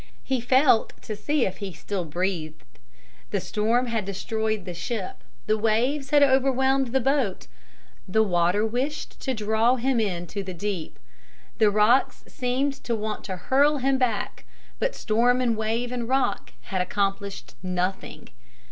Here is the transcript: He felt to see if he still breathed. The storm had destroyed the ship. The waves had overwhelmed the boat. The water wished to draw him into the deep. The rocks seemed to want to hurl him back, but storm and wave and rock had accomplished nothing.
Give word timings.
He 0.23 0.41
felt 0.41 0.99
to 1.03 1.15
see 1.15 1.45
if 1.45 1.57
he 1.57 1.71
still 1.73 2.05
breathed. 2.05 2.63
The 3.29 3.39
storm 3.39 3.85
had 3.85 4.03
destroyed 4.03 4.65
the 4.65 4.73
ship. 4.73 5.23
The 5.45 5.59
waves 5.59 6.09
had 6.09 6.23
overwhelmed 6.23 6.87
the 6.87 6.99
boat. 6.99 7.45
The 8.07 8.23
water 8.23 8.65
wished 8.65 9.19
to 9.19 9.35
draw 9.35 9.75
him 9.75 9.99
into 9.99 10.41
the 10.41 10.55
deep. 10.55 10.97
The 11.59 11.69
rocks 11.69 12.23
seemed 12.27 12.73
to 12.85 12.95
want 12.95 13.23
to 13.25 13.37
hurl 13.37 13.77
him 13.77 13.99
back, 13.99 14.45
but 14.79 14.95
storm 14.95 15.39
and 15.39 15.55
wave 15.55 15.91
and 15.91 16.09
rock 16.09 16.53
had 16.61 16.81
accomplished 16.81 17.53
nothing. 17.61 18.29